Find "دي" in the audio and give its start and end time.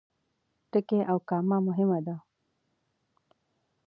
2.05-2.15